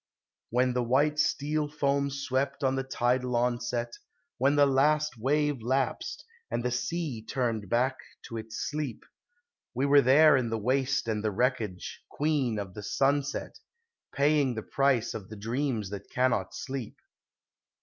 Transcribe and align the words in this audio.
When 0.49 0.73
the 0.73 0.81
white 0.81 1.19
steel 1.19 1.67
foam 1.67 2.09
swept 2.09 2.63
on 2.63 2.73
the 2.73 2.81
tidal 2.83 3.35
onset, 3.35 3.99
When 4.39 4.55
the 4.55 4.65
last 4.65 5.15
wave 5.15 5.61
lapsed, 5.61 6.25
and 6.49 6.65
the 6.65 6.71
sea 6.71 7.23
turned 7.23 7.69
back 7.69 7.97
to 8.23 8.35
its 8.37 8.55
sleep, 8.67 9.03
We 9.75 9.85
were 9.85 10.01
there 10.01 10.35
in 10.37 10.49
the 10.49 10.57
waste 10.57 11.07
and 11.07 11.23
the 11.23 11.29
wreckage, 11.29 12.01
Queen 12.09 12.57
of 12.57 12.73
the 12.73 12.81
Sunset! 12.81 13.59
Paying 14.11 14.55
the 14.55 14.63
price 14.63 15.13
of 15.13 15.29
the 15.29 15.37
dreams 15.37 15.91
that 15.91 16.09
cannot 16.09 16.55
sleep. 16.55 16.97